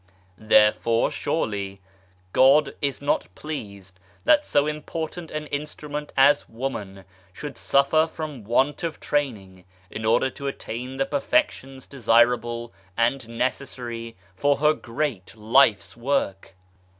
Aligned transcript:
Therefore, 0.39 1.11
surely, 1.11 1.79
God 2.33 2.73
is 2.81 3.03
not 3.03 3.27
pleased 3.35 3.99
that 4.25 4.43
so 4.43 4.65
important 4.65 5.29
an 5.29 5.45
instrument 5.49 6.11
as 6.17 6.49
woman 6.49 7.03
should 7.31 7.55
suffer 7.55 8.07
from 8.07 8.43
want 8.43 8.81
of 8.83 8.99
training 8.99 9.63
in 9.91 10.03
order 10.03 10.31
to 10.31 10.47
attain 10.47 10.97
the 10.97 11.05
perfections 11.05 11.85
desirable 11.85 12.73
and 12.97 13.29
necessary 13.29 14.15
for 14.35 14.57
her 14.57 14.73
great 14.73 15.35
life's 15.35 15.95
work 15.95 16.55